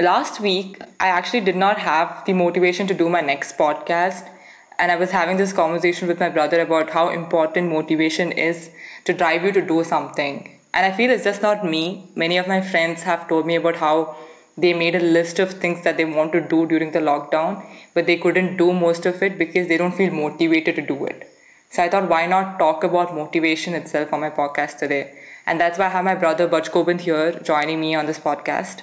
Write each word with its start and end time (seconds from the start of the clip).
Last 0.00 0.40
week, 0.40 0.82
I 0.98 1.06
actually 1.06 1.42
did 1.42 1.54
not 1.54 1.78
have 1.78 2.24
the 2.26 2.32
motivation 2.32 2.88
to 2.88 2.94
do 2.94 3.08
my 3.08 3.20
next 3.20 3.56
podcast. 3.56 4.28
And 4.76 4.90
I 4.90 4.96
was 4.96 5.12
having 5.12 5.36
this 5.36 5.52
conversation 5.52 6.08
with 6.08 6.18
my 6.18 6.28
brother 6.28 6.60
about 6.60 6.90
how 6.90 7.10
important 7.10 7.70
motivation 7.70 8.32
is 8.32 8.70
to 9.04 9.12
drive 9.12 9.44
you 9.44 9.52
to 9.52 9.62
do 9.62 9.84
something. 9.84 10.58
And 10.74 10.84
I 10.84 10.90
feel 10.96 11.10
it's 11.10 11.22
just 11.22 11.42
not 11.42 11.64
me. 11.64 12.10
Many 12.16 12.38
of 12.38 12.48
my 12.48 12.60
friends 12.60 13.02
have 13.02 13.28
told 13.28 13.46
me 13.46 13.54
about 13.54 13.76
how 13.76 14.16
they 14.56 14.74
made 14.74 14.96
a 14.96 14.98
list 14.98 15.38
of 15.38 15.52
things 15.52 15.84
that 15.84 15.96
they 15.96 16.04
want 16.04 16.32
to 16.32 16.40
do 16.40 16.66
during 16.66 16.90
the 16.90 16.98
lockdown, 16.98 17.64
but 17.94 18.06
they 18.06 18.16
couldn't 18.16 18.56
do 18.56 18.72
most 18.72 19.06
of 19.06 19.22
it 19.22 19.38
because 19.38 19.68
they 19.68 19.76
don't 19.76 19.94
feel 19.94 20.12
motivated 20.12 20.74
to 20.74 20.82
do 20.82 21.04
it. 21.04 21.30
So 21.70 21.84
I 21.84 21.88
thought, 21.88 22.08
why 22.08 22.26
not 22.26 22.58
talk 22.58 22.82
about 22.82 23.14
motivation 23.14 23.74
itself 23.74 24.12
on 24.12 24.22
my 24.22 24.30
podcast 24.30 24.78
today? 24.78 25.16
And 25.46 25.60
that's 25.60 25.78
why 25.78 25.86
I 25.86 25.90
have 25.90 26.04
my 26.04 26.16
brother 26.16 26.48
Baj 26.48 26.72
Gobind 26.72 27.02
here 27.02 27.30
joining 27.44 27.78
me 27.80 27.94
on 27.94 28.06
this 28.06 28.18
podcast. 28.18 28.82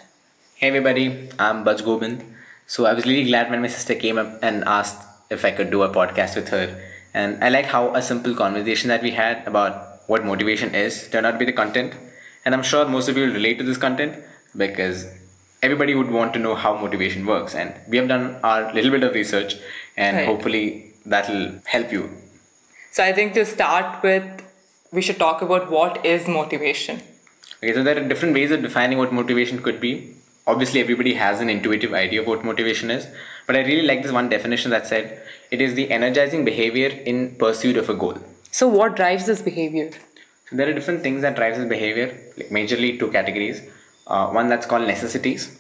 Hey 0.62 0.68
everybody, 0.68 1.28
I'm 1.40 1.66
Baj 1.66 1.84
Gobind. 1.84 2.24
So 2.68 2.86
I 2.86 2.94
was 2.94 3.04
really 3.08 3.24
glad 3.24 3.50
when 3.50 3.62
my 3.64 3.68
sister 3.68 3.96
came 3.96 4.20
up 4.20 4.38
and 4.44 4.64
asked 4.66 5.02
if 5.32 5.44
I 5.44 5.50
could 5.50 5.72
do 5.72 5.82
a 5.82 5.90
podcast 5.90 6.36
with 6.36 6.50
her. 6.50 6.80
And 7.16 7.44
I 7.44 7.50
like 7.50 7.66
how 7.66 7.96
a 7.96 8.02
simple 8.04 8.36
conversation 8.36 8.90
that 8.90 9.02
we 9.02 9.10
had 9.10 9.48
about 9.48 10.02
what 10.06 10.24
motivation 10.24 10.76
is 10.76 11.10
turned 11.10 11.26
out 11.26 11.32
to 11.32 11.40
be 11.40 11.46
the 11.46 11.52
content. 11.52 11.96
And 12.46 12.54
I'm 12.54 12.62
sure 12.62 12.88
most 12.88 13.10
of 13.10 13.18
you 13.18 13.26
will 13.26 13.34
relate 13.34 13.58
to 13.58 13.64
this 13.64 13.80
content 13.80 14.24
because 14.56 15.08
everybody 15.64 15.96
would 15.96 16.12
want 16.12 16.32
to 16.34 16.40
know 16.40 16.54
how 16.54 16.78
motivation 16.78 17.26
works. 17.26 17.56
And 17.56 17.74
we 17.88 17.98
have 17.98 18.08
done 18.08 18.38
our 18.44 18.72
little 18.72 18.92
bit 18.92 19.02
of 19.02 19.16
research 19.16 19.56
and 19.98 20.18
Right. 20.18 20.28
hopefully 20.28 20.94
that'll 21.08 21.56
help 21.66 21.92
you. 21.92 22.08
So 22.92 23.04
I 23.04 23.14
think 23.14 23.34
to 23.34 23.46
start 23.46 24.04
with, 24.04 24.24
we 24.92 25.02
should 25.02 25.18
talk 25.18 25.42
about 25.42 25.72
what 25.72 26.06
is 26.06 26.28
motivation. 26.28 27.02
Okay, 27.64 27.74
so 27.74 27.82
there 27.82 27.98
are 27.98 28.08
different 28.08 28.36
ways 28.36 28.52
of 28.52 28.62
defining 28.62 29.00
what 29.00 29.12
motivation 29.12 29.64
could 29.64 29.80
be. 29.80 29.94
Obviously, 30.48 30.80
everybody 30.80 31.14
has 31.14 31.40
an 31.40 31.50
intuitive 31.50 31.94
idea 31.94 32.22
of 32.22 32.28
what 32.28 32.44
motivation 32.44 32.90
is, 32.90 33.08
but 33.46 33.56
I 33.56 33.60
really 33.60 33.84
like 33.84 34.02
this 34.02 34.12
one 34.12 34.30
definition 34.30 34.72
that 34.72 34.88
said 34.88 35.22
it 35.52 35.62
is 35.62 35.76
the 35.76 35.92
energizing 35.92 36.44
behavior 36.46 36.88
in 36.88 37.36
pursuit 37.36 37.78
of 37.78 37.90
a 37.90 37.94
goal. 37.94 38.18
So 38.52 38.68
what 38.68 38.96
drives 38.96 39.26
this 39.26 39.42
behavior? 39.42 39.92
So 40.50 40.56
there 40.56 40.68
are 40.70 40.74
different 40.74 41.04
things 41.04 41.22
that 41.22 41.36
drives 41.36 41.58
this 41.58 41.70
behavior, 41.70 42.08
like 42.38 42.50
majorly 42.50 43.00
two 43.00 43.12
categories. 43.12 43.62
Uh, 44.08 44.30
one 44.30 44.50
that's 44.50 44.66
called 44.66 44.88
necessities. 44.88 45.58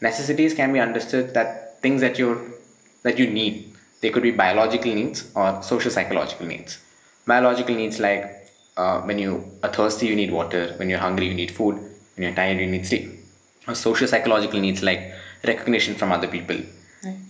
Necessities 0.00 0.54
can 0.54 0.72
be 0.72 0.80
understood 0.80 1.34
that 1.34 1.80
things 1.82 2.00
that 2.00 2.18
you 2.18 2.54
that 3.02 3.18
you 3.18 3.26
need. 3.26 3.74
They 4.00 4.10
could 4.10 4.22
be 4.22 4.30
biological 4.30 4.94
needs 4.94 5.30
or 5.34 5.62
social 5.62 5.90
psychological 5.90 6.46
needs. 6.46 6.78
Biological 7.26 7.74
needs 7.74 8.00
like 8.00 8.48
uh, 8.76 9.02
when 9.02 9.18
you 9.18 9.58
are 9.62 9.70
thirsty, 9.70 10.06
you 10.06 10.16
need 10.16 10.30
water. 10.30 10.74
When 10.76 10.88
you're 10.88 10.98
hungry, 10.98 11.26
you 11.26 11.34
need 11.34 11.50
food. 11.50 11.74
When 11.76 12.22
you're 12.22 12.34
tired, 12.34 12.58
you 12.58 12.66
need 12.66 12.86
sleep. 12.86 13.19
Or 13.68 13.74
social 13.74 14.08
psychological 14.08 14.60
needs 14.60 14.82
like 14.82 15.12
recognition 15.46 15.94
from 15.94 16.12
other 16.12 16.28
people. 16.28 16.56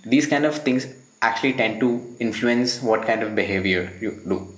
These 0.04 0.26
kind 0.26 0.44
of 0.44 0.56
things 0.58 0.86
actually 1.22 1.52
tend 1.54 1.80
to 1.80 2.16
influence 2.18 2.82
what 2.82 3.06
kind 3.06 3.22
of 3.22 3.34
behavior 3.34 3.92
you 4.00 4.20
do. 4.26 4.54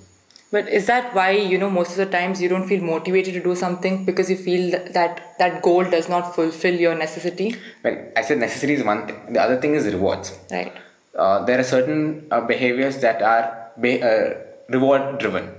But 0.51 0.69
is 0.69 0.85
that 0.85 1.15
why 1.15 1.31
you 1.31 1.57
know 1.57 1.69
most 1.69 1.91
of 1.91 1.97
the 1.97 2.05
times 2.05 2.39
you 2.41 2.47
don't 2.47 2.67
feel 2.67 2.81
motivated 2.81 3.33
to 3.33 3.43
do 3.43 3.55
something 3.55 4.05
because 4.05 4.29
you 4.29 4.37
feel 4.37 4.71
that 4.71 4.93
that, 4.93 5.37
that 5.39 5.61
goal 5.63 5.83
does 5.83 6.07
not 6.07 6.35
fulfill 6.35 6.75
your 6.75 6.93
necessity? 6.95 7.55
Well, 7.83 7.97
I 8.15 8.21
said 8.21 8.37
necessity 8.37 8.73
is 8.73 8.83
one 8.83 9.07
thing. 9.07 9.33
The 9.33 9.41
other 9.41 9.59
thing 9.59 9.73
is 9.73 9.91
rewards. 9.91 10.37
Right. 10.51 10.71
Uh, 11.17 11.43
there 11.45 11.59
are 11.59 11.63
certain 11.63 12.27
uh, 12.29 12.41
behaviors 12.41 12.99
that 13.01 13.21
are 13.23 13.71
be- 13.81 14.01
uh, 14.01 14.35
reward 14.69 15.19
driven 15.19 15.49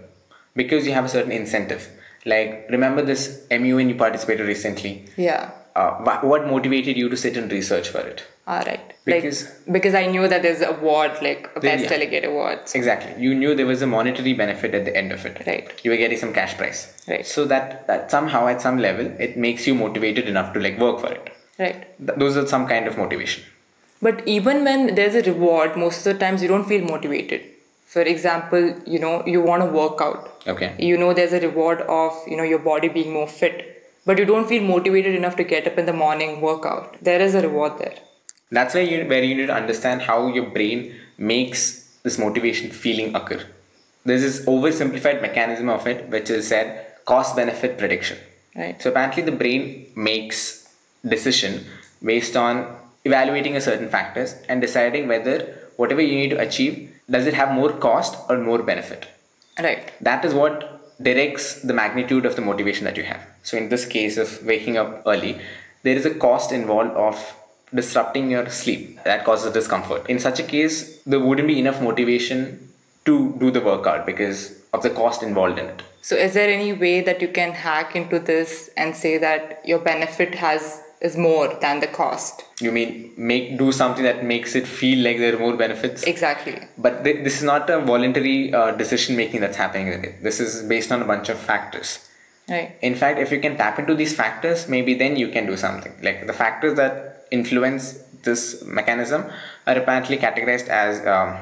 because 0.54 0.86
you 0.86 0.92
have 0.92 1.04
a 1.04 1.08
certain 1.08 1.32
incentive. 1.32 1.88
Like, 2.24 2.66
remember 2.70 3.02
this 3.02 3.46
MUN 3.50 3.88
you 3.88 3.96
participated 3.96 4.46
recently? 4.46 5.06
Yeah. 5.16 5.50
Uh, 5.76 6.20
what 6.22 6.46
motivated 6.46 6.96
you 6.96 7.08
to 7.08 7.16
sit 7.16 7.36
and 7.36 7.50
research 7.50 7.88
for 7.88 7.98
it? 7.98 8.24
All 8.46 8.62
right. 8.64 8.92
Because- 9.04 9.44
like 9.44 9.72
because 9.76 9.94
I 9.94 10.06
knew 10.06 10.28
that 10.28 10.42
there's 10.42 10.60
an 10.60 10.68
award 10.74 11.12
like 11.20 11.48
a 11.56 11.60
best 11.60 11.84
yeah. 11.84 11.88
delegate 11.88 12.24
award. 12.24 12.60
So- 12.68 12.78
Exactly. 12.78 13.20
You 13.22 13.34
knew 13.34 13.54
there 13.54 13.66
was 13.66 13.82
a 13.82 13.86
monetary 13.86 14.34
benefit 14.34 14.74
at 14.74 14.84
the 14.84 14.96
end 14.96 15.10
of 15.12 15.24
it. 15.26 15.42
Right. 15.46 15.72
You 15.82 15.90
were 15.90 15.96
getting 15.96 16.18
some 16.18 16.32
cash 16.32 16.56
prize. 16.56 16.80
Right. 17.08 17.26
So 17.26 17.44
that, 17.46 17.86
that 17.88 18.10
somehow 18.10 18.46
at 18.46 18.60
some 18.60 18.78
level 18.78 19.06
it 19.18 19.36
makes 19.36 19.66
you 19.66 19.74
motivated 19.74 20.28
enough 20.28 20.52
to 20.54 20.60
like 20.60 20.78
work 20.78 21.00
for 21.00 21.12
it. 21.12 21.32
Right. 21.58 21.86
Th- 22.06 22.18
those 22.18 22.36
are 22.36 22.46
some 22.46 22.68
kind 22.68 22.86
of 22.86 22.96
motivation. 22.96 23.42
But 24.00 24.26
even 24.28 24.64
when 24.64 24.94
there's 24.94 25.14
a 25.14 25.22
reward, 25.22 25.76
most 25.76 26.06
of 26.06 26.12
the 26.12 26.18
times 26.18 26.42
you 26.42 26.48
don't 26.48 26.68
feel 26.68 26.84
motivated. 26.84 27.42
For 27.86 28.02
example, 28.02 28.74
you 28.86 28.98
know, 28.98 29.24
you 29.26 29.40
want 29.40 29.62
to 29.62 29.68
work 29.68 30.00
out. 30.00 30.42
Okay. 30.46 30.74
You 30.78 30.96
know 30.98 31.14
there's 31.14 31.32
a 31.32 31.40
reward 31.40 31.80
of, 31.82 32.12
you 32.28 32.36
know, 32.36 32.42
your 32.42 32.58
body 32.58 32.88
being 32.88 33.12
more 33.12 33.26
fit. 33.28 33.70
But 34.06 34.18
you 34.18 34.24
don't 34.24 34.48
feel 34.48 34.62
motivated 34.62 35.14
enough 35.14 35.36
to 35.36 35.44
get 35.44 35.66
up 35.66 35.78
in 35.78 35.86
the 35.86 35.92
morning, 35.92 36.40
work 36.40 36.66
out. 36.66 36.96
There 37.02 37.20
is 37.20 37.34
a 37.34 37.42
reward 37.42 37.78
there. 37.78 37.94
That's 38.50 38.74
where 38.74 38.82
you 38.82 39.04
where 39.08 39.22
you 39.22 39.34
need 39.34 39.46
to 39.46 39.54
understand 39.54 40.02
how 40.02 40.28
your 40.28 40.50
brain 40.50 40.94
makes 41.16 41.96
this 42.02 42.18
motivation 42.18 42.70
feeling 42.70 43.14
occur. 43.14 43.42
There's 44.04 44.20
this 44.20 44.44
oversimplified 44.44 45.22
mechanism 45.22 45.68
of 45.70 45.86
it, 45.86 46.08
which 46.10 46.28
is 46.30 46.48
said 46.48 46.86
cost 47.06 47.34
benefit 47.36 47.78
prediction. 47.78 48.18
Right. 48.54 48.80
So 48.80 48.90
apparently 48.90 49.22
the 49.22 49.32
brain 49.32 49.86
makes 49.96 50.68
decision 51.06 51.64
based 52.02 52.36
on 52.36 52.76
evaluating 53.04 53.56
a 53.56 53.60
certain 53.60 53.88
factors 53.88 54.34
and 54.48 54.60
deciding 54.60 55.08
whether 55.08 55.58
whatever 55.76 56.00
you 56.00 56.14
need 56.14 56.30
to 56.30 56.40
achieve 56.40 56.94
does 57.10 57.26
it 57.26 57.34
have 57.34 57.52
more 57.52 57.72
cost 57.72 58.16
or 58.28 58.38
more 58.38 58.62
benefit. 58.62 59.08
Right. 59.58 59.92
That 60.00 60.24
is 60.24 60.34
what 60.34 60.73
directs 61.00 61.60
the 61.62 61.72
magnitude 61.72 62.26
of 62.26 62.36
the 62.36 62.42
motivation 62.42 62.84
that 62.84 62.96
you 62.96 63.04
have. 63.04 63.26
So 63.42 63.56
in 63.56 63.68
this 63.68 63.86
case 63.86 64.16
of 64.16 64.44
waking 64.44 64.76
up 64.76 65.02
early, 65.06 65.40
there 65.82 65.96
is 65.96 66.06
a 66.06 66.14
cost 66.14 66.52
involved 66.52 66.92
of 66.92 67.36
disrupting 67.74 68.30
your 68.30 68.48
sleep 68.48 69.02
that 69.04 69.24
causes 69.24 69.52
discomfort. 69.52 70.08
In 70.08 70.18
such 70.18 70.38
a 70.38 70.42
case, 70.42 71.02
there 71.02 71.20
wouldn't 71.20 71.48
be 71.48 71.58
enough 71.58 71.82
motivation 71.82 72.70
to 73.04 73.36
do 73.38 73.50
the 73.50 73.60
workout 73.60 74.06
because 74.06 74.62
of 74.72 74.82
the 74.82 74.90
cost 74.90 75.22
involved 75.22 75.58
in 75.58 75.66
it. 75.66 75.82
So 76.00 76.16
is 76.16 76.34
there 76.34 76.48
any 76.48 76.72
way 76.72 77.00
that 77.00 77.20
you 77.20 77.28
can 77.28 77.52
hack 77.52 77.96
into 77.96 78.18
this 78.18 78.70
and 78.76 78.94
say 78.94 79.18
that 79.18 79.62
your 79.64 79.78
benefit 79.78 80.34
has 80.36 80.82
is 81.00 81.16
more 81.16 81.48
than 81.60 81.80
the 81.80 81.86
cost? 81.86 82.44
You 82.60 82.72
mean 82.72 83.12
make 83.16 83.58
do 83.58 83.72
something 83.72 84.04
that 84.04 84.24
makes 84.24 84.54
it 84.54 84.66
feel 84.66 85.04
like 85.04 85.18
there 85.18 85.34
are 85.34 85.38
more 85.38 85.56
benefits? 85.56 86.02
Exactly. 86.04 86.58
But 86.78 87.04
th- 87.04 87.24
this 87.24 87.38
is 87.38 87.42
not 87.42 87.68
a 87.70 87.80
voluntary 87.80 88.52
uh, 88.54 88.72
decision 88.72 89.16
making 89.16 89.40
that's 89.40 89.56
happening. 89.56 90.16
This 90.22 90.40
is 90.40 90.62
based 90.62 90.90
on 90.92 91.02
a 91.02 91.04
bunch 91.04 91.28
of 91.28 91.38
factors. 91.38 92.08
Right. 92.46 92.76
in 92.82 92.94
fact 92.94 93.18
if 93.18 93.32
you 93.32 93.40
can 93.40 93.56
tap 93.56 93.78
into 93.78 93.94
these 93.94 94.14
factors 94.14 94.68
maybe 94.68 94.92
then 94.92 95.16
you 95.16 95.28
can 95.28 95.46
do 95.46 95.56
something 95.56 95.94
like 96.02 96.26
the 96.26 96.34
factors 96.34 96.74
that 96.76 97.26
influence 97.30 97.92
this 98.22 98.62
mechanism 98.66 99.24
are 99.66 99.78
apparently 99.78 100.18
categorized 100.18 100.68
as 100.68 101.06
um, 101.06 101.38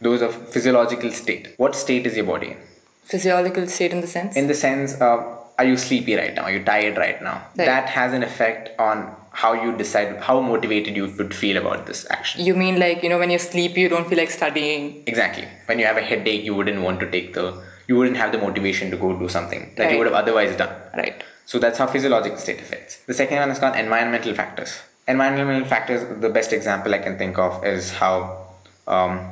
those 0.00 0.22
of 0.22 0.36
physiological 0.52 1.10
state 1.10 1.52
what 1.56 1.74
state 1.74 2.06
is 2.06 2.14
your 2.16 2.26
body 2.26 2.52
in 2.52 2.58
Physiological 3.02 3.66
state 3.66 3.90
in 3.90 4.00
the 4.00 4.06
sense? 4.06 4.36
in 4.36 4.46
the 4.46 4.54
sense 4.54 5.00
uh, 5.00 5.36
are 5.58 5.64
you 5.64 5.76
sleepy 5.76 6.14
right 6.16 6.34
now 6.34 6.42
are 6.42 6.52
you 6.56 6.62
tired 6.64 6.96
right 6.96 7.22
now 7.22 7.36
Right. 7.56 7.66
that 7.72 7.88
has 7.98 8.12
an 8.12 8.22
effect 8.22 8.78
on 8.78 9.14
how 9.42 9.52
you 9.52 9.76
decide 9.76 10.16
how 10.26 10.40
motivated 10.40 10.96
you 10.96 11.06
would 11.18 11.34
feel 11.34 11.56
about 11.62 11.86
this 11.86 12.06
action 12.10 12.44
you 12.44 12.54
mean 12.54 12.78
like, 12.80 13.02
you 13.02 13.08
know, 13.10 13.18
when 13.18 13.30
you're 13.30 13.38
sleepy 13.38 13.80
you 13.82 13.88
don't 13.88 14.08
feel 14.08 14.18
like 14.18 14.30
studying. 14.30 15.02
exactly 15.06 15.46
when 15.66 15.78
you 15.78 15.86
have 15.86 15.96
a 15.96 16.02
headache 16.10 16.42
you 16.44 16.54
wouldn't 16.54 16.80
want 16.82 17.00
to 17.00 17.10
take 17.10 17.32
the 17.34 17.46
you 17.88 17.96
wouldn't 17.96 18.16
have 18.16 18.32
the 18.32 18.38
motivation 18.38 18.90
to 18.90 18.96
go 18.96 19.16
do 19.18 19.28
something 19.28 19.72
that 19.76 19.84
Right. 19.84 19.92
you 19.92 19.98
would 19.98 20.06
have 20.06 20.16
otherwise 20.24 20.56
done 20.56 20.74
Right. 20.96 21.22
So 21.50 21.58
that's 21.60 21.78
how 21.78 21.86
physiological 21.86 22.38
state 22.38 22.60
affects. 22.60 22.96
The 23.06 23.14
second 23.14 23.38
one 23.38 23.50
is 23.52 23.60
called 23.60 23.76
environmental 23.76 24.34
factors. 24.34 24.80
Environmental 25.06 25.64
factors, 25.68 26.00
the 26.20 26.28
best 26.28 26.52
example 26.52 26.92
I 26.92 26.98
can 26.98 27.16
think 27.18 27.38
of 27.38 27.64
is 27.64 27.92
how 27.92 28.46
um, 28.88 29.30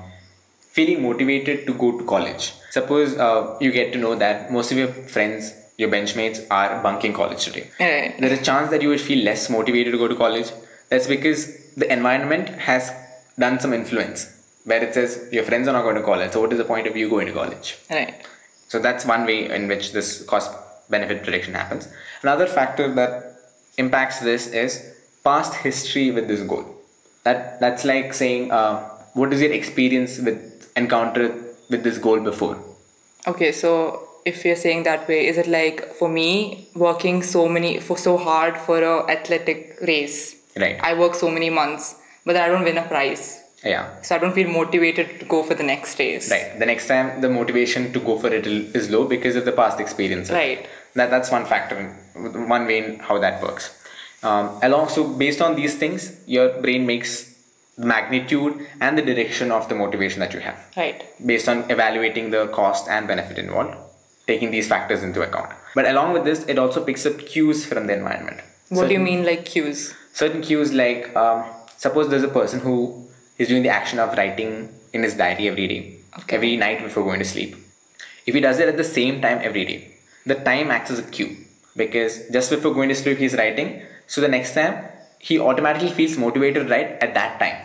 feeling 0.70 1.02
motivated 1.02 1.66
to 1.66 1.74
go 1.74 1.98
to 1.98 2.04
college. 2.04 2.52
Suppose 2.70 3.16
uh, 3.18 3.56
you 3.60 3.72
get 3.72 3.92
to 3.94 3.98
know 3.98 4.14
that 4.14 4.52
most 4.52 4.70
of 4.70 4.78
your 4.78 4.86
friends, 4.88 5.52
your 5.76 5.90
benchmates, 5.90 6.46
are 6.50 6.82
bunking 6.82 7.12
college 7.12 7.44
today. 7.44 7.70
Right. 7.80 8.14
There 8.18 8.32
is 8.32 8.40
a 8.40 8.44
chance 8.44 8.70
that 8.70 8.82
you 8.82 8.88
would 8.88 9.00
feel 9.00 9.24
less 9.24 9.50
motivated 9.50 9.92
to 9.92 9.98
go 9.98 10.08
to 10.08 10.14
college. 10.14 10.50
That's 10.88 11.06
because 11.06 11.72
the 11.74 11.92
environment 11.92 12.48
has 12.48 12.92
done 13.38 13.58
some 13.58 13.72
influence 13.72 14.30
where 14.64 14.82
it 14.82 14.94
says 14.94 15.28
your 15.32 15.44
friends 15.44 15.68
are 15.68 15.72
not 15.72 15.82
going 15.82 15.96
to 15.96 16.02
college. 16.02 16.32
So 16.32 16.40
what 16.40 16.52
is 16.52 16.58
the 16.58 16.64
point 16.64 16.86
of 16.86 16.96
you 16.96 17.10
going 17.10 17.26
to 17.26 17.32
college? 17.32 17.78
Right. 17.90 18.14
So 18.68 18.78
that's 18.78 19.04
one 19.04 19.26
way 19.26 19.50
in 19.50 19.68
which 19.68 19.92
this 19.92 20.24
cost 20.24 20.52
benefit 20.90 21.22
prediction 21.22 21.54
happens. 21.54 21.88
Another 22.22 22.46
factor 22.46 22.92
that 22.94 23.36
impacts 23.76 24.20
this 24.20 24.46
is 24.46 24.94
past 25.22 25.54
history 25.56 26.10
with 26.10 26.28
this 26.28 26.42
goal. 26.42 26.64
That 27.24 27.60
that's 27.60 27.84
like 27.84 28.14
saying, 28.14 28.50
uh, 28.52 28.88
what 29.14 29.32
is 29.32 29.40
your 29.40 29.52
experience 29.52 30.18
with 30.18 30.70
encounter 30.76 31.28
with 31.70 31.82
this 31.82 31.98
goal 31.98 32.20
before? 32.20 32.62
Okay, 33.26 33.52
so 33.52 34.08
if 34.24 34.44
you're 34.44 34.56
saying 34.56 34.82
that 34.84 35.06
way, 35.08 35.26
is 35.26 35.38
it 35.38 35.46
like 35.46 35.94
for 35.94 36.08
me 36.08 36.68
working 36.74 37.22
so 37.22 37.48
many 37.48 37.78
for 37.80 37.96
so 37.98 38.16
hard 38.16 38.56
for 38.56 38.82
a 38.82 39.06
athletic 39.10 39.76
race? 39.82 40.36
Right. 40.56 40.78
I 40.82 40.94
work 40.98 41.14
so 41.14 41.30
many 41.30 41.50
months, 41.50 41.96
but 42.24 42.36
I 42.36 42.48
don't 42.48 42.64
win 42.64 42.78
a 42.78 42.86
prize. 42.86 43.40
Yeah. 43.64 44.00
So 44.02 44.14
I 44.14 44.18
don't 44.18 44.34
feel 44.34 44.48
motivated 44.48 45.20
to 45.20 45.26
go 45.26 45.42
for 45.42 45.54
the 45.54 45.62
next 45.62 45.98
race. 45.98 46.30
Right. 46.30 46.58
The 46.58 46.66
next 46.66 46.86
time 46.86 47.20
the 47.20 47.28
motivation 47.30 47.92
to 47.92 48.00
go 48.00 48.18
for 48.18 48.28
it 48.32 48.46
is 48.46 48.90
low 48.90 49.06
because 49.06 49.36
of 49.36 49.44
the 49.44 49.52
past 49.52 49.80
experience. 49.80 50.30
Right. 50.30 50.66
That 50.94 51.10
that's 51.10 51.30
one 51.30 51.44
factor, 51.44 51.76
one 52.14 52.66
way 52.66 52.78
in 52.78 52.98
how 53.00 53.18
that 53.18 53.42
works. 53.42 53.70
Um, 54.22 54.58
along 54.62 54.88
so 54.88 55.04
based 55.04 55.40
on 55.42 55.54
these 55.56 55.76
things, 55.76 56.20
your 56.26 56.60
brain 56.62 56.86
makes 56.86 57.34
the 57.76 57.86
magnitude 57.86 58.66
and 58.80 58.96
the 58.96 59.02
direction 59.02 59.50
of 59.50 59.68
the 59.68 59.74
motivation 59.74 60.20
that 60.20 60.32
you 60.32 60.40
have 60.40 60.58
Right. 60.76 61.02
based 61.26 61.48
on 61.48 61.68
evaluating 61.70 62.30
the 62.30 62.46
cost 62.48 62.88
and 62.88 63.08
benefit 63.08 63.36
involved, 63.38 63.74
taking 64.26 64.50
these 64.50 64.68
factors 64.68 65.02
into 65.02 65.22
account. 65.22 65.50
But 65.74 65.86
along 65.88 66.12
with 66.12 66.24
this, 66.24 66.44
it 66.46 66.58
also 66.58 66.84
picks 66.84 67.04
up 67.06 67.18
cues 67.18 67.64
from 67.66 67.86
the 67.86 67.94
environment. 67.94 68.40
What 68.70 68.88
do 68.88 68.94
you 68.94 69.00
mean 69.00 69.24
like 69.24 69.44
cues? 69.44 69.94
certain 70.12 70.42
cues 70.42 70.72
like 70.72 71.14
um, 71.16 71.44
suppose 71.76 72.08
there's 72.08 72.22
a 72.22 72.28
person 72.28 72.60
who 72.60 73.04
is 73.36 73.48
doing 73.48 73.64
the 73.64 73.68
action 73.68 73.98
of 73.98 74.16
writing 74.16 74.68
in 74.92 75.02
his 75.02 75.14
diary 75.16 75.48
every 75.48 75.66
day 75.66 75.96
Okay. 76.20 76.36
every 76.36 76.56
night 76.56 76.80
before 76.84 77.02
going 77.02 77.18
to 77.18 77.24
sleep 77.24 77.56
if 78.24 78.32
he 78.32 78.40
does 78.40 78.60
it 78.60 78.68
at 78.68 78.76
the 78.76 78.84
same 78.84 79.20
time 79.20 79.40
every 79.42 79.64
day 79.64 79.78
the 80.24 80.36
time 80.36 80.70
acts 80.70 80.92
as 80.92 81.00
a 81.00 81.02
cue 81.16 81.36
because 81.74 82.28
just 82.30 82.48
before 82.50 82.72
going 82.72 82.88
to 82.90 82.94
sleep 82.94 83.18
he's 83.18 83.34
writing 83.34 83.82
so 84.06 84.20
the 84.20 84.28
next 84.28 84.54
time 84.54 84.84
he 85.18 85.40
automatically 85.40 85.90
feels 85.90 86.16
motivated 86.16 86.68
to 86.68 86.72
write 86.72 86.92
at 87.08 87.12
that 87.14 87.40
time 87.40 87.58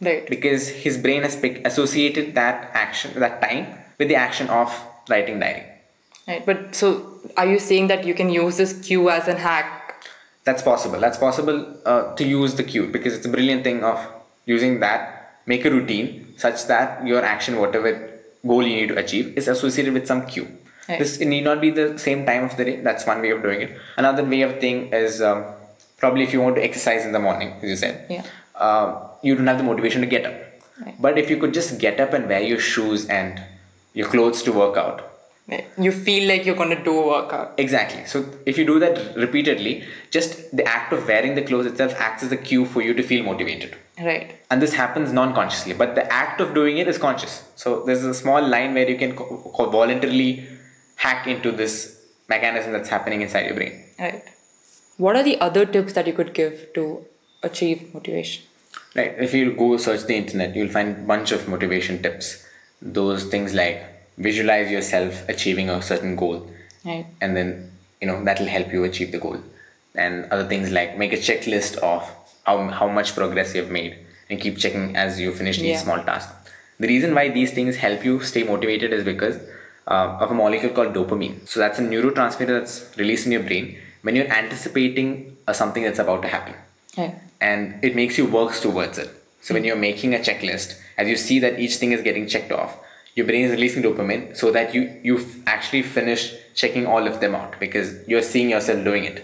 Right. 0.00 0.28
because 0.28 0.68
his 0.68 0.98
brain 0.98 1.22
has 1.22 1.36
pick, 1.36 1.64
associated 1.64 2.34
that 2.34 2.72
action 2.74 3.12
that 3.20 3.40
time 3.40 3.78
with 3.96 4.08
the 4.08 4.16
action 4.16 4.48
of 4.50 4.74
writing 5.08 5.38
diary 5.38 5.62
Right. 6.26 6.44
But 6.44 6.74
so 6.74 7.20
are 7.36 7.46
you 7.46 7.58
saying 7.58 7.86
that 7.88 8.04
you 8.04 8.14
can 8.14 8.30
use 8.30 8.56
this 8.56 8.72
cue 8.86 9.10
as 9.10 9.28
an 9.28 9.36
hack? 9.36 10.04
That's 10.44 10.62
possible. 10.62 10.98
That's 11.00 11.18
possible 11.18 11.76
uh, 11.84 12.14
to 12.14 12.24
use 12.24 12.54
the 12.54 12.64
cue 12.64 12.86
because 12.88 13.14
it's 13.14 13.26
a 13.26 13.28
brilliant 13.28 13.64
thing 13.64 13.82
of 13.84 13.98
using 14.44 14.80
that, 14.80 15.40
make 15.46 15.64
a 15.64 15.70
routine 15.70 16.34
such 16.36 16.66
that 16.66 17.06
your 17.06 17.24
action, 17.24 17.58
whatever 17.58 18.10
goal 18.46 18.62
you 18.62 18.76
need 18.76 18.88
to 18.88 18.96
achieve, 18.98 19.36
is 19.36 19.48
associated 19.48 19.94
with 19.94 20.06
some 20.06 20.26
cue. 20.26 20.46
Right. 20.88 20.98
This 21.00 21.18
it 21.18 21.26
need 21.26 21.44
not 21.44 21.60
be 21.60 21.70
the 21.70 21.98
same 21.98 22.24
time 22.26 22.44
of 22.44 22.56
the 22.56 22.64
day. 22.64 22.80
That's 22.80 23.06
one 23.06 23.20
way 23.20 23.30
of 23.30 23.42
doing 23.42 23.60
it. 23.62 23.76
Another 23.96 24.24
way 24.24 24.42
of 24.42 24.60
thing 24.60 24.92
is 24.92 25.20
um, 25.20 25.44
probably 25.98 26.22
if 26.22 26.32
you 26.32 26.40
want 26.40 26.56
to 26.56 26.62
exercise 26.62 27.04
in 27.04 27.12
the 27.12 27.18
morning, 27.18 27.52
as 27.62 27.68
you 27.68 27.76
said, 27.76 28.06
Yeah. 28.08 28.24
uh, 28.54 29.08
you 29.22 29.34
don't 29.34 29.46
have 29.48 29.58
the 29.58 29.64
motivation 29.64 30.00
to 30.02 30.06
get 30.06 30.26
up. 30.26 30.34
Right. 30.84 30.94
But 31.00 31.18
if 31.18 31.28
you 31.30 31.38
could 31.38 31.54
just 31.54 31.78
get 31.80 31.98
up 31.98 32.12
and 32.12 32.28
wear 32.28 32.40
your 32.40 32.60
shoes 32.60 33.06
and 33.06 33.42
your 33.94 34.08
clothes 34.08 34.42
to 34.44 34.52
work 34.52 34.76
out. 34.76 35.12
You 35.78 35.92
feel 35.92 36.26
like 36.26 36.44
you're 36.44 36.56
gonna 36.56 36.82
do 36.82 36.98
a 36.98 37.06
workout. 37.06 37.54
Exactly. 37.56 38.04
So 38.04 38.28
if 38.46 38.58
you 38.58 38.64
do 38.66 38.80
that 38.80 39.16
repeatedly, 39.16 39.84
just 40.10 40.56
the 40.56 40.64
act 40.66 40.92
of 40.92 41.06
wearing 41.06 41.36
the 41.36 41.42
clothes 41.42 41.66
itself 41.66 41.94
acts 41.98 42.24
as 42.24 42.32
a 42.32 42.36
cue 42.36 42.66
for 42.66 42.82
you 42.82 42.94
to 42.94 43.02
feel 43.02 43.22
motivated. 43.24 43.76
Right. 44.00 44.34
And 44.50 44.60
this 44.60 44.74
happens 44.74 45.12
non-consciously, 45.12 45.74
but 45.74 45.94
the 45.94 46.12
act 46.12 46.40
of 46.40 46.52
doing 46.52 46.78
it 46.78 46.88
is 46.88 46.98
conscious. 46.98 47.44
So 47.54 47.84
there's 47.84 48.02
a 48.04 48.12
small 48.12 48.46
line 48.46 48.74
where 48.74 48.88
you 48.88 48.98
can 48.98 49.14
co- 49.14 49.52
co- 49.54 49.70
voluntarily 49.70 50.46
hack 50.96 51.28
into 51.28 51.52
this 51.52 52.04
mechanism 52.28 52.72
that's 52.72 52.88
happening 52.88 53.22
inside 53.22 53.46
your 53.46 53.54
brain. 53.54 53.84
Right. 54.00 54.22
What 54.96 55.14
are 55.14 55.22
the 55.22 55.40
other 55.40 55.64
tips 55.64 55.92
that 55.92 56.08
you 56.08 56.12
could 56.12 56.34
give 56.34 56.72
to 56.74 57.04
achieve 57.44 57.94
motivation? 57.94 58.44
Right. 58.96 59.14
If 59.18 59.32
you 59.32 59.52
go 59.52 59.76
search 59.76 60.04
the 60.04 60.16
internet, 60.16 60.56
you'll 60.56 60.68
find 60.68 60.96
a 60.96 61.00
bunch 61.02 61.30
of 61.30 61.46
motivation 61.46 62.02
tips. 62.02 62.44
Those 62.82 63.24
things 63.24 63.54
like 63.54 63.95
visualize 64.18 64.70
yourself 64.70 65.28
achieving 65.28 65.68
a 65.70 65.80
certain 65.82 66.16
goal. 66.16 66.50
Right. 66.84 67.06
and 67.20 67.36
then 67.36 67.72
you 68.00 68.06
know 68.06 68.22
that'll 68.22 68.46
help 68.46 68.72
you 68.72 68.84
achieve 68.84 69.10
the 69.10 69.18
goal 69.18 69.38
and 69.96 70.26
other 70.30 70.44
things 70.50 70.70
like 70.70 70.96
make 70.96 71.12
a 71.12 71.16
checklist 71.16 71.78
of 71.78 72.08
how, 72.44 72.68
how 72.68 72.86
much 72.88 73.16
progress 73.16 73.56
you've 73.56 73.72
made 73.72 73.96
and 74.30 74.40
keep 74.40 74.56
checking 74.56 74.94
as 74.94 75.18
you 75.18 75.32
finish 75.32 75.56
these 75.58 75.66
Yeah. 75.72 75.82
small 75.82 76.00
tasks 76.04 76.32
the 76.78 76.86
reason 76.86 77.12
why 77.12 77.24
these 77.38 77.52
things 77.52 77.74
help 77.86 78.04
you 78.04 78.20
stay 78.22 78.44
motivated 78.44 78.92
is 78.92 79.02
because 79.04 79.36
uh, 79.88 80.18
of 80.22 80.30
a 80.30 80.34
molecule 80.34 80.72
called 80.72 80.94
dopamine 80.94 81.34
so 81.48 81.58
that's 81.58 81.80
a 81.80 81.82
neurotransmitter 81.82 82.54
that's 82.60 82.96
released 82.96 83.26
in 83.26 83.32
your 83.32 83.42
brain 83.42 83.76
when 84.02 84.14
you're 84.14 84.30
anticipating 84.40 85.36
uh, 85.48 85.52
something 85.52 85.82
that's 85.82 85.98
about 85.98 86.22
to 86.22 86.28
happen 86.28 86.54
and 87.40 87.84
it 87.84 87.96
makes 87.96 88.16
you 88.16 88.26
work 88.26 88.54
towards 88.54 88.96
it. 88.98 89.10
So 89.42 89.54
when 89.54 89.64
you're 89.64 89.76
making 89.90 90.14
a 90.14 90.18
checklist, 90.18 90.80
as 90.96 91.08
you 91.08 91.16
see 91.16 91.38
that 91.40 91.58
each 91.60 91.76
thing 91.76 91.92
is 91.92 92.00
getting 92.02 92.26
checked 92.26 92.52
off, 92.52 92.78
your 93.16 93.26
brain 93.26 93.44
is 93.46 93.50
releasing 93.52 93.82
dopamine 93.82 94.36
so 94.36 94.50
that 94.56 94.74
you 94.74 94.82
you 95.02 95.14
actually 95.46 95.82
finish 95.82 96.22
checking 96.54 96.86
all 96.86 97.06
of 97.10 97.20
them 97.20 97.34
out 97.34 97.58
because 97.58 97.88
you're 98.06 98.22
seeing 98.22 98.50
yourself 98.50 98.84
doing 98.84 99.04
it. 99.04 99.16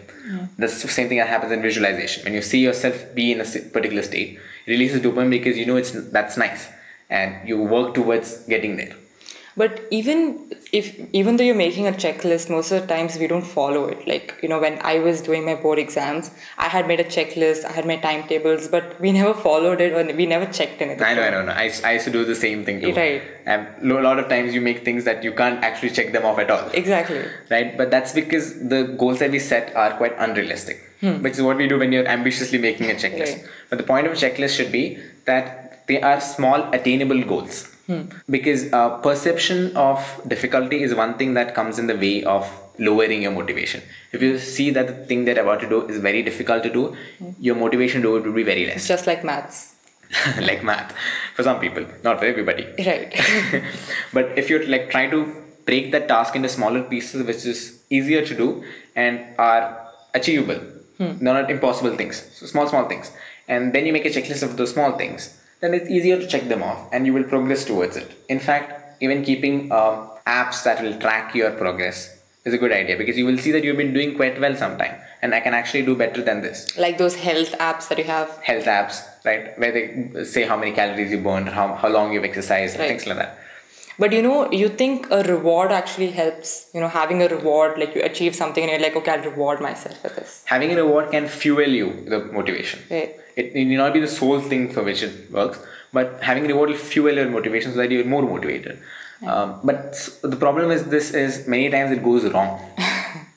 That's 0.58 0.80
the 0.82 0.88
same 0.88 1.08
thing 1.08 1.18
that 1.18 1.28
happens 1.28 1.52
in 1.52 1.62
visualization. 1.62 2.24
When 2.24 2.34
you 2.34 2.42
see 2.42 2.60
yourself 2.60 3.14
be 3.14 3.32
in 3.32 3.40
a 3.40 3.44
particular 3.44 4.02
state, 4.02 4.38
it 4.66 4.70
releases 4.70 5.00
dopamine 5.02 5.30
because 5.30 5.56
you 5.58 5.66
know 5.66 5.76
it's 5.76 5.92
that's 6.16 6.36
nice, 6.36 6.68
and 7.10 7.46
you 7.48 7.58
work 7.76 7.94
towards 7.94 8.46
getting 8.46 8.76
there. 8.76 8.94
But 9.56 9.80
even 9.90 10.52
if 10.72 10.98
even 11.12 11.36
though 11.36 11.44
you're 11.44 11.54
making 11.54 11.86
a 11.86 11.92
checklist, 11.92 12.48
most 12.48 12.72
of 12.72 12.80
the 12.80 12.86
times 12.86 13.18
we 13.18 13.26
don't 13.26 13.44
follow 13.44 13.86
it. 13.86 14.06
Like 14.08 14.38
you 14.42 14.48
know, 14.48 14.58
when 14.58 14.78
I 14.82 14.98
was 14.98 15.20
doing 15.20 15.44
my 15.44 15.54
board 15.54 15.78
exams, 15.78 16.30
I 16.56 16.68
had 16.68 16.88
made 16.88 17.00
a 17.00 17.04
checklist, 17.04 17.64
I 17.64 17.72
had 17.72 17.86
my 17.86 17.96
timetables, 17.96 18.68
but 18.68 18.98
we 19.00 19.12
never 19.12 19.34
followed 19.34 19.80
it 19.80 19.92
or 19.92 20.14
we 20.16 20.26
never 20.26 20.46
checked 20.46 20.80
anything. 20.80 21.02
I 21.02 21.14
know, 21.14 21.22
I 21.22 21.30
know, 21.30 21.40
I 21.40 21.44
know. 21.44 21.52
I, 21.52 21.66
s- 21.66 21.84
I 21.84 21.92
used 21.92 22.06
to 22.06 22.10
do 22.10 22.24
the 22.24 22.34
same 22.34 22.64
thing 22.64 22.80
too. 22.80 22.94
Right. 22.94 23.22
And 23.44 23.66
a 23.90 24.00
lot 24.00 24.18
of 24.18 24.28
times 24.28 24.54
you 24.54 24.60
make 24.60 24.84
things 24.84 25.04
that 25.04 25.22
you 25.22 25.32
can't 25.32 25.62
actually 25.62 25.90
check 25.90 26.12
them 26.12 26.24
off 26.24 26.38
at 26.38 26.50
all. 26.50 26.68
Exactly. 26.72 27.24
right? 27.50 27.76
But 27.76 27.90
that's 27.90 28.12
because 28.12 28.68
the 28.68 28.84
goals 28.98 29.18
that 29.18 29.30
we 29.30 29.38
set 29.38 29.74
are 29.76 29.92
quite 29.96 30.14
unrealistic, 30.18 30.80
hmm. 31.00 31.22
which 31.22 31.34
is 31.34 31.42
what 31.42 31.56
we 31.58 31.68
do 31.68 31.78
when 31.78 31.92
you're 31.92 32.08
ambitiously 32.08 32.58
making 32.58 32.90
a 32.90 32.94
checklist. 32.94 33.36
Right. 33.36 33.48
But 33.68 33.78
the 33.78 33.84
point 33.84 34.06
of 34.06 34.12
a 34.12 34.16
checklist 34.16 34.56
should 34.56 34.72
be 34.72 34.98
that 35.26 35.86
they 35.88 36.00
are 36.00 36.20
small, 36.20 36.72
attainable 36.72 37.22
goals. 37.24 37.68
Because 38.30 38.72
uh, 38.72 38.98
perception 38.98 39.76
of 39.76 39.98
difficulty 40.28 40.82
is 40.82 40.94
one 40.94 41.14
thing 41.18 41.34
that 41.34 41.54
comes 41.54 41.78
in 41.78 41.86
the 41.86 41.96
way 41.96 42.24
of 42.24 42.48
lowering 42.78 43.22
your 43.22 43.32
motivation. 43.32 43.82
If 44.12 44.22
you 44.22 44.38
see 44.38 44.70
that 44.70 44.86
the 44.86 44.94
thing 45.06 45.24
that 45.26 45.36
you're 45.36 45.44
about 45.44 45.60
to 45.60 45.68
do 45.68 45.86
is 45.86 45.98
very 45.98 46.22
difficult 46.22 46.62
to 46.64 46.70
do, 46.72 46.96
your 47.38 47.54
motivation 47.56 48.02
to 48.02 48.08
do 48.08 48.16
it 48.16 48.24
will 48.24 48.32
be 48.32 48.42
very 48.42 48.64
It's 48.64 48.74
less. 48.74 48.88
just 48.88 49.06
like 49.06 49.24
maths. 49.24 49.74
like 50.40 50.62
math, 50.62 50.94
for 51.34 51.42
some 51.42 51.58
people, 51.60 51.84
not 52.04 52.18
for 52.18 52.26
everybody. 52.26 52.66
Right. 52.86 53.14
but 54.12 54.36
if 54.36 54.50
you're 54.50 54.66
like 54.66 54.90
trying 54.90 55.10
to 55.10 55.20
break 55.64 55.92
that 55.92 56.08
task 56.08 56.34
into 56.36 56.48
smaller 56.48 56.82
pieces 56.82 57.24
which 57.26 57.46
is 57.46 57.82
easier 57.88 58.24
to 58.26 58.34
do 58.36 58.64
and 58.96 59.20
are 59.38 59.78
achievable 60.12 60.60
they're 60.98 61.34
not 61.34 61.50
impossible 61.50 61.96
things 61.96 62.16
so 62.36 62.46
small 62.46 62.66
small 62.68 62.88
things 62.88 63.12
and 63.48 63.72
then 63.72 63.86
you 63.86 63.92
make 63.92 64.04
a 64.04 64.10
checklist 64.10 64.42
of 64.42 64.56
those 64.56 64.72
small 64.72 64.92
things 64.98 65.40
then 65.62 65.74
it's 65.74 65.88
easier 65.88 66.18
to 66.22 66.26
check 66.26 66.48
them 66.52 66.62
off 66.62 66.80
and 66.92 67.06
you 67.06 67.12
will 67.16 67.24
progress 67.34 67.64
towards 67.64 67.96
it 67.96 68.10
in 68.28 68.40
fact 68.48 68.68
even 69.00 69.24
keeping 69.28 69.56
um, 69.72 70.08
apps 70.26 70.62
that 70.64 70.82
will 70.82 70.96
track 71.04 71.34
your 71.34 71.50
progress 71.52 72.00
is 72.44 72.52
a 72.54 72.58
good 72.58 72.72
idea 72.72 72.96
because 73.00 73.16
you 73.16 73.24
will 73.24 73.38
see 73.38 73.52
that 73.52 73.62
you've 73.64 73.76
been 73.82 73.94
doing 73.98 74.14
quite 74.20 74.40
well 74.44 74.56
sometime 74.62 74.94
and 75.22 75.34
i 75.34 75.40
can 75.46 75.54
actually 75.60 75.84
do 75.90 75.94
better 76.04 76.22
than 76.28 76.40
this 76.46 76.76
like 76.86 76.98
those 76.98 77.14
health 77.14 77.52
apps 77.68 77.88
that 77.88 77.98
you 77.98 78.04
have. 78.04 78.28
health 78.50 78.64
apps 78.78 78.96
right 79.24 79.56
where 79.58 79.72
they 79.76 80.24
say 80.24 80.42
how 80.52 80.56
many 80.56 80.72
calories 80.72 81.10
you 81.12 81.20
burned 81.28 81.48
how, 81.48 81.66
how 81.74 81.88
long 81.88 82.12
you've 82.12 82.24
exercised 82.32 82.78
Right. 82.78 82.88
things 82.88 83.06
like 83.06 83.18
that 83.18 83.38
But 83.98 84.12
you 84.12 84.22
know, 84.22 84.50
you 84.50 84.68
think 84.68 85.06
a 85.10 85.22
reward 85.24 85.70
actually 85.72 86.10
helps. 86.10 86.68
You 86.74 86.80
know, 86.80 86.88
having 86.88 87.22
a 87.22 87.28
reward, 87.28 87.78
like 87.78 87.94
you 87.94 88.02
achieve 88.02 88.34
something 88.34 88.62
and 88.62 88.70
you're 88.72 88.80
like, 88.80 88.96
okay, 88.96 89.12
I'll 89.12 89.24
reward 89.30 89.60
myself 89.60 89.98
for 90.00 90.08
this. 90.08 90.42
having 90.46 90.72
a 90.72 90.76
reward 90.76 91.10
can 91.10 91.26
fuel 91.28 91.68
you 91.80 91.88
the 92.12 92.18
motivation 92.38 92.80
Right. 92.90 93.16
it, 93.36 93.46
it 93.60 93.64
need 93.68 93.76
not 93.82 93.92
be 93.96 94.00
the 94.00 94.08
sole 94.08 94.40
thing 94.40 94.64
for 94.74 94.82
which 94.88 95.02
it 95.08 95.14
works 95.36 95.58
but 95.98 96.18
having 96.28 96.44
a 96.46 96.48
reward 96.52 96.70
will 96.70 96.82
fuel 96.92 97.14
your 97.20 97.28
motivation 97.36 97.72
so 97.72 97.78
that 97.82 97.90
you're 97.94 98.04
more 98.14 98.22
motivated 98.22 98.78
um, 99.30 99.48
but 99.70 99.82
the 100.34 100.36
problem 100.44 100.70
is 100.76 100.84
this 100.96 101.08
is 101.22 101.46
many 101.54 101.68
times 101.74 101.90
it 101.96 102.02
goes 102.08 102.24
wrong 102.34 102.50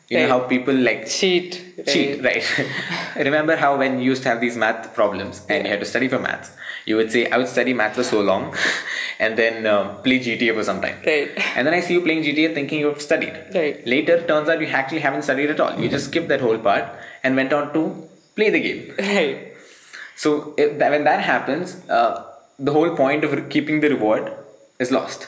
you 0.09 0.17
know 0.19 0.27
how 0.27 0.39
people 0.53 0.73
like 0.87 1.07
Cheat. 1.07 1.51
cheat 1.91 2.23
right 2.23 2.43
remember 3.27 3.55
how 3.55 3.71
when 3.77 3.97
you 3.99 4.05
used 4.11 4.23
to 4.23 4.29
have 4.29 4.39
these 4.45 4.55
math 4.63 4.93
problems 4.93 5.41
and 5.49 5.65
you 5.65 5.71
had 5.71 5.79
to 5.79 5.85
study 5.93 6.07
for 6.07 6.19
maths 6.19 6.51
you 6.85 6.95
would 6.99 7.11
say 7.15 7.21
i 7.31 7.37
would 7.39 7.47
study 7.47 7.73
math 7.73 7.95
for 7.99 8.03
so 8.03 8.21
long 8.21 8.43
and 9.19 9.37
then 9.41 9.65
um, 9.73 9.87
play 10.03 10.19
gta 10.25 10.53
for 10.57 10.63
some 10.69 10.79
time 10.85 10.97
Right. 11.05 11.31
and 11.55 11.65
then 11.65 11.73
i 11.73 11.79
see 11.79 11.93
you 11.97 12.01
playing 12.01 12.23
gta 12.27 12.53
thinking 12.53 12.79
you've 12.85 13.01
studied 13.01 13.35
Right. 13.55 13.85
later 13.95 14.15
turns 14.31 14.47
out 14.49 14.61
you 14.61 14.67
actually 14.67 14.99
haven't 15.07 15.23
studied 15.23 15.49
at 15.55 15.59
all 15.59 15.79
you 15.79 15.89
just 15.89 16.07
skipped 16.11 16.27
that 16.27 16.41
whole 16.41 16.59
part 16.69 16.85
and 17.23 17.35
went 17.35 17.51
on 17.53 17.73
to 17.73 17.83
play 18.35 18.49
the 18.57 18.59
game 18.67 18.93
Right. 18.99 19.53
so 20.15 20.53
if 20.57 20.77
that, 20.79 20.91
when 20.91 21.03
that 21.05 21.21
happens 21.21 21.77
uh, 21.89 22.23
the 22.59 22.71
whole 22.71 22.95
point 22.95 23.23
of 23.23 23.49
keeping 23.49 23.79
the 23.79 23.89
reward 23.89 24.31
is 24.79 24.91
lost 24.91 25.27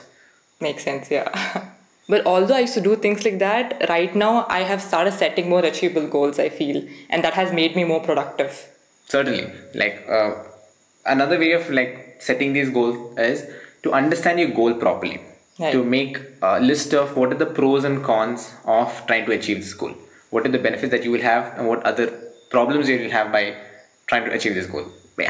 Makes 0.59 0.83
sense, 0.85 1.11
yeah. 1.11 1.29
but 2.09 2.25
although 2.25 2.55
I 2.55 2.61
used 2.61 2.73
to 2.75 2.81
do 2.81 2.95
things 2.95 3.23
like 3.25 3.39
that, 3.39 3.85
right 3.89 4.15
now 4.15 4.45
I 4.49 4.59
have 4.71 4.81
started 4.81 5.13
setting 5.13 5.49
more 5.49 5.63
achievable 5.65 6.07
goals, 6.07 6.39
I 6.39 6.49
feel. 6.49 6.83
And 7.09 7.23
that 7.23 7.33
has 7.33 7.51
made 7.53 7.75
me 7.75 7.83
more 7.93 8.01
productive. 8.09 8.53
certainly 9.13 9.43
like 9.81 9.97
uh, 10.15 10.31
another 11.05 11.37
way 11.43 11.51
of 11.57 11.69
like 11.69 11.91
setting 12.27 12.53
these 12.55 12.69
goals 12.77 12.97
is 13.25 13.43
to 13.83 13.93
understand 13.99 14.39
your 14.43 14.49
goal 14.61 14.73
properly 14.85 15.19
Right. 15.59 15.71
to 15.75 15.83
make 15.83 16.17
a 16.47 16.59
list 16.59 16.93
of 16.93 17.13
what 17.19 17.31
are 17.33 17.37
the 17.43 17.47
pros 17.59 17.85
and 17.89 18.03
cons 18.07 18.43
of 18.73 18.97
trying 19.07 19.23
to 19.29 19.31
achieve 19.37 19.61
this 19.61 19.71
goal 19.83 19.93
what 20.35 20.45
are 20.49 20.51
the 20.55 20.59
benefits 20.65 20.91
that 20.95 21.03
you 21.07 21.13
will 21.15 21.23
have 21.27 21.47
and 21.57 21.67
what 21.71 21.81
other 21.91 22.05
problems 22.55 22.91
you 22.91 22.97
will 23.03 23.09
have 23.15 23.31
by 23.37 23.41
trying 24.11 24.25
to 24.27 24.33
achieve 24.39 24.53
this 24.59 24.67
goal 24.73 24.85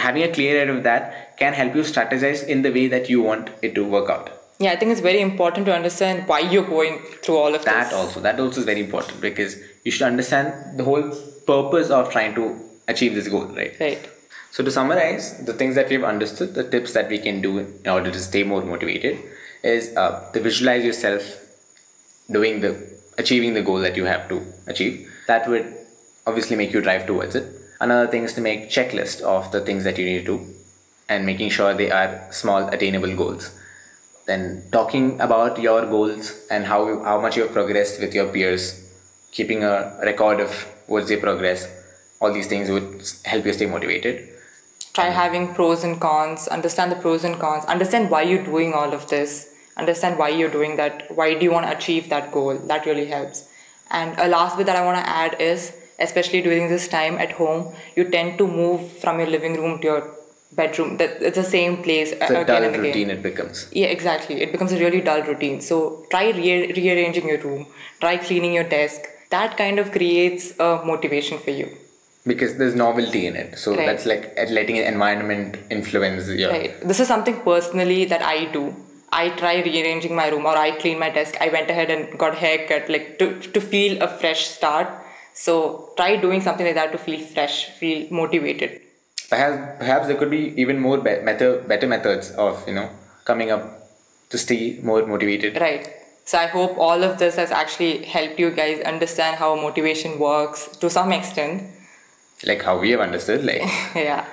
having 0.07 0.23
a 0.23 0.31
clear 0.37 0.57
idea 0.63 0.75
of 0.75 0.81
that 0.89 1.37
can 1.43 1.53
help 1.61 1.77
you 1.79 1.85
strategize 1.93 2.43
in 2.55 2.65
the 2.67 2.73
way 2.79 2.85
that 2.95 3.07
you 3.13 3.21
want 3.29 3.53
it 3.69 3.73
to 3.79 3.85
work 3.95 4.09
out 4.17 4.27
Yeah, 4.59 4.71
I 4.71 4.75
think 4.75 4.91
it's 4.91 5.01
very 5.01 5.21
important 5.21 5.67
to 5.67 5.75
understand 5.75 6.27
why 6.27 6.39
you're 6.39 6.65
going 6.65 6.99
through 7.23 7.37
all 7.37 7.53
of 7.53 7.63
that 7.65 7.85
this. 7.85 7.93
also 7.93 8.19
that 8.21 8.39
also 8.39 8.59
is 8.61 8.65
very 8.65 8.79
important 8.79 9.21
because 9.21 9.55
you 9.83 9.91
should 9.91 10.07
understand 10.07 10.79
the 10.79 10.83
whole 10.83 11.11
purpose 11.45 11.89
of 11.89 12.11
trying 12.11 12.33
to 12.35 12.59
achieve 12.87 13.13
this 13.13 13.27
goal, 13.27 13.45
right? 13.45 13.79
Right. 13.79 14.09
So 14.51 14.63
to 14.63 14.71
summarize, 14.71 15.45
the 15.45 15.53
things 15.53 15.75
that 15.75 15.89
we've 15.89 16.03
understood, 16.03 16.55
the 16.55 16.67
tips 16.67 16.93
that 16.93 17.09
we 17.09 17.19
can 17.19 17.41
do 17.41 17.59
in 17.59 17.89
order 17.89 18.11
to 18.11 18.19
stay 18.19 18.43
more 18.43 18.63
motivated, 18.63 19.19
is 19.63 19.95
uh, 19.95 20.31
to 20.31 20.39
visualize 20.39 20.83
yourself 20.83 21.23
doing 22.31 22.61
the 22.61 22.97
achieving 23.17 23.53
the 23.53 23.61
goal 23.61 23.79
that 23.79 23.95
you 23.95 24.05
have 24.05 24.27
to 24.29 24.41
achieve. 24.65 25.11
That 25.27 25.47
would 25.47 25.75
obviously 26.25 26.55
make 26.55 26.73
you 26.73 26.81
drive 26.81 27.05
towards 27.05 27.35
it. 27.35 27.51
Another 27.79 28.09
thing 28.09 28.23
is 28.23 28.33
to 28.33 28.41
make 28.41 28.69
checklist 28.69 29.21
of 29.21 29.51
the 29.51 29.61
things 29.61 29.83
that 29.83 29.97
you 29.97 30.05
need 30.05 30.25
to 30.25 30.37
do, 30.37 30.53
and 31.07 31.25
making 31.25 31.49
sure 31.51 31.73
they 31.73 31.91
are 31.91 32.27
small 32.31 32.67
attainable 32.69 33.15
goals. 33.15 33.56
Then 34.27 34.63
talking 34.71 35.19
about 35.21 35.59
your 35.59 35.85
goals 35.85 36.45
and 36.51 36.65
how 36.65 37.03
how 37.03 37.19
much 37.19 37.37
you 37.37 37.43
have 37.43 37.53
progressed 37.53 37.99
with 37.99 38.13
your 38.13 38.27
peers, 38.27 38.65
keeping 39.31 39.63
a 39.63 39.99
record 40.03 40.41
of 40.41 40.51
what's 40.87 41.07
their 41.07 41.19
progress. 41.19 41.67
All 42.19 42.33
these 42.33 42.47
things 42.47 42.69
would 42.69 43.07
help 43.25 43.45
you 43.45 43.53
stay 43.53 43.67
motivated 43.67 44.27
try 44.97 45.09
having 45.15 45.53
pros 45.53 45.83
and 45.87 45.99
cons 46.03 46.47
understand 46.47 46.91
the 46.91 46.95
pros 47.01 47.23
and 47.23 47.39
cons 47.39 47.65
understand 47.73 48.09
why 48.09 48.21
you're 48.29 48.43
doing 48.43 48.73
all 48.73 48.93
of 48.99 49.07
this 49.09 49.33
understand 49.81 50.17
why 50.21 50.29
you're 50.37 50.53
doing 50.55 50.75
that 50.79 51.03
why 51.17 51.27
do 51.35 51.45
you 51.47 51.51
want 51.51 51.67
to 51.67 51.75
achieve 51.77 52.09
that 52.13 52.31
goal 52.37 52.57
that 52.71 52.87
really 52.87 53.05
helps 53.05 53.43
and 53.91 54.17
a 54.25 54.27
last 54.27 54.57
bit 54.57 54.65
that 54.65 54.79
i 54.81 54.85
want 54.87 54.97
to 55.01 55.11
add 55.17 55.39
is 55.49 55.67
especially 55.99 56.41
during 56.47 56.67
this 56.73 56.87
time 56.87 57.19
at 57.25 57.37
home 57.41 57.61
you 57.95 58.09
tend 58.15 58.39
to 58.39 58.47
move 58.47 58.89
from 59.03 59.19
your 59.19 59.29
living 59.35 59.61
room 59.61 59.79
to 59.79 59.87
your 59.91 60.16
bedroom 60.51 60.97
that 60.97 61.21
it's 61.21 61.35
the 61.37 61.43
same 61.43 61.83
place 61.83 62.11
it's 62.11 62.31
a 62.31 62.37
uh, 62.39 62.41
again 62.41 62.45
dull 62.47 62.63
and 62.63 62.75
again 62.75 62.85
routine 62.85 63.09
it 63.09 63.21
becomes 63.21 63.67
yeah 63.71 63.87
exactly 63.87 64.41
it 64.41 64.51
becomes 64.51 64.71
a 64.71 64.79
really 64.79 65.01
dull 65.01 65.21
routine 65.23 65.59
so 65.61 66.05
try 66.09 66.29
re- 66.31 66.71
rearranging 66.73 67.27
your 67.27 67.39
room 67.39 67.65
try 67.99 68.15
cleaning 68.17 68.53
your 68.53 68.63
desk 68.63 69.01
that 69.29 69.57
kind 69.57 69.77
of 69.77 69.91
creates 69.91 70.57
a 70.59 70.81
motivation 70.85 71.37
for 71.37 71.51
you 71.51 71.67
because 72.25 72.57
there's 72.57 72.75
novelty 72.75 73.25
in 73.27 73.35
it 73.35 73.57
so 73.57 73.75
Right. 73.75 73.85
that's 73.85 74.05
like 74.05 74.35
letting 74.49 74.77
an 74.79 74.85
environment 74.93 75.57
influence 75.69 76.27
your 76.29 76.51
Right. 76.51 76.79
This 76.81 76.99
is 76.99 77.07
something 77.07 77.39
personally 77.41 78.05
that 78.05 78.21
I 78.21 78.45
do. 78.45 78.75
I 79.11 79.29
try 79.29 79.61
rearranging 79.61 80.13
my 80.15 80.27
room 80.27 80.45
or 80.45 80.55
I 80.57 80.71
clean 80.71 80.99
my 80.99 81.09
desk. 81.09 81.37
I 81.39 81.47
went 81.47 81.69
ahead 81.69 81.89
and 81.89 82.17
got 82.19 82.35
haircut 82.35 82.89
like 82.89 83.17
to, 83.19 83.39
to 83.39 83.61
feel 83.61 84.01
a 84.01 84.07
fresh 84.07 84.45
start. 84.47 84.89
So 85.33 85.91
try 85.95 86.17
doing 86.17 86.41
something 86.41 86.65
like 86.65 86.75
that 86.75 86.91
to 86.91 86.97
feel 86.97 87.21
fresh, 87.25 87.69
feel 87.69 88.07
motivated. 88.11 88.81
Perhaps 89.29 89.57
perhaps 89.79 90.07
there 90.07 90.15
could 90.17 90.29
be 90.29 90.43
even 90.61 90.79
more 90.79 90.97
be- 90.97 91.19
better 91.29 91.49
better 91.73 91.87
methods 91.87 92.31
of 92.31 92.63
you 92.67 92.73
know 92.73 92.89
coming 93.25 93.51
up 93.51 93.63
to 94.29 94.37
stay 94.37 94.79
more 94.83 95.05
motivated 95.05 95.59
Right. 95.61 95.89
So 96.25 96.37
I 96.37 96.47
hope 96.47 96.77
all 96.77 97.03
of 97.03 97.19
this 97.19 97.35
has 97.37 97.51
actually 97.51 98.03
helped 98.03 98.37
you 98.37 98.51
guys 98.51 98.81
understand 98.81 99.37
how 99.37 99.55
motivation 99.55 100.19
works 100.19 100.67
to 100.81 100.89
some 100.89 101.13
extent. 101.13 101.63
like 102.49 102.61
how 102.69 102.77
we 102.79 102.89
have 102.91 102.99
understood 102.99 103.45
like 103.45 103.61
yeah. 103.95 104.25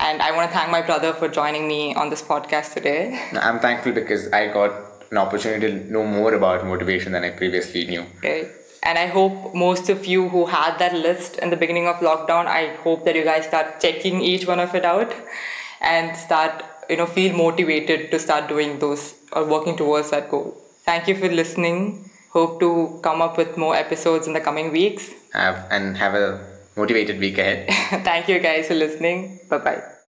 And 0.00 0.20
I 0.20 0.32
want 0.36 0.50
to 0.50 0.56
thank 0.56 0.70
my 0.70 0.82
brother 0.82 1.12
for 1.12 1.28
joining 1.28 1.66
me 1.68 1.94
on 1.94 2.10
this 2.10 2.22
podcast 2.32 2.74
today. 2.74 3.00
i'm 3.48 3.58
thankful 3.66 3.92
because 4.00 4.22
i 4.38 4.42
got 4.58 4.72
an 5.12 5.18
opportunity 5.24 5.66
to 5.72 5.92
know 5.94 6.04
more 6.18 6.32
about 6.40 6.66
motivation 6.72 7.12
than 7.16 7.24
i 7.28 7.30
previously 7.42 7.82
knew 7.92 8.04
Right. 8.28 8.48
And 8.82 8.98
I 8.98 9.06
hope 9.06 9.54
most 9.54 9.88
of 9.88 10.06
you 10.06 10.28
who 10.28 10.46
had 10.46 10.78
that 10.78 10.94
list 10.94 11.38
in 11.38 11.50
the 11.50 11.56
beginning 11.56 11.86
of 11.86 11.96
lockdown, 11.96 12.46
I 12.46 12.74
hope 12.82 13.04
that 13.04 13.14
you 13.14 13.24
guys 13.24 13.46
start 13.46 13.80
checking 13.80 14.20
each 14.20 14.46
one 14.46 14.58
of 14.58 14.74
it 14.74 14.84
out 14.84 15.14
and 15.80 16.16
start, 16.16 16.64
you 16.90 16.96
know, 16.96 17.06
feel 17.06 17.36
motivated 17.36 18.10
to 18.10 18.18
start 18.18 18.48
doing 18.48 18.78
those 18.80 19.14
or 19.32 19.44
working 19.44 19.76
towards 19.76 20.10
that 20.10 20.30
goal. 20.30 20.56
Thank 20.84 21.06
you 21.06 21.16
for 21.16 21.28
listening. 21.28 22.10
Hope 22.30 22.58
to 22.60 22.98
come 23.02 23.22
up 23.22 23.38
with 23.38 23.56
more 23.56 23.76
episodes 23.76 24.26
in 24.26 24.32
the 24.32 24.40
coming 24.40 24.72
weeks. 24.72 25.10
have 25.32 25.66
and 25.70 25.96
have 25.96 26.14
a 26.14 26.44
motivated 26.76 27.18
week 27.18 27.38
ahead 27.38 27.68
Thank 28.04 28.28
you 28.28 28.38
guys 28.38 28.68
for 28.68 28.74
listening. 28.74 29.40
Bye 29.48 29.58
bye. 29.58 30.01